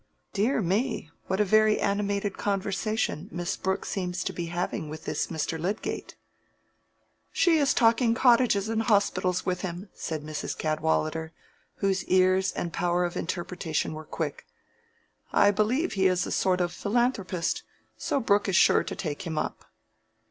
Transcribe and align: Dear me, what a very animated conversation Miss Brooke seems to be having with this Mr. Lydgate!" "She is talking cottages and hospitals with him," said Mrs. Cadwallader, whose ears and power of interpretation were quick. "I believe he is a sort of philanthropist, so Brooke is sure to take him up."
Dear 0.33 0.63
me, 0.63 1.11
what 1.27 1.39
a 1.39 1.45
very 1.45 1.79
animated 1.79 2.35
conversation 2.35 3.29
Miss 3.31 3.55
Brooke 3.55 3.85
seems 3.85 4.23
to 4.23 4.33
be 4.33 4.47
having 4.47 4.89
with 4.89 5.05
this 5.05 5.27
Mr. 5.27 5.59
Lydgate!" 5.59 6.15
"She 7.31 7.59
is 7.59 7.75
talking 7.75 8.15
cottages 8.15 8.67
and 8.67 8.81
hospitals 8.81 9.45
with 9.45 9.61
him," 9.61 9.89
said 9.93 10.23
Mrs. 10.23 10.57
Cadwallader, 10.57 11.33
whose 11.75 12.03
ears 12.05 12.51
and 12.53 12.73
power 12.73 13.05
of 13.05 13.15
interpretation 13.15 13.93
were 13.93 14.05
quick. 14.05 14.47
"I 15.31 15.51
believe 15.51 15.93
he 15.93 16.07
is 16.07 16.25
a 16.25 16.31
sort 16.31 16.61
of 16.61 16.73
philanthropist, 16.73 17.61
so 17.95 18.19
Brooke 18.19 18.49
is 18.49 18.55
sure 18.55 18.83
to 18.83 18.95
take 18.95 19.27
him 19.27 19.37
up." 19.37 19.65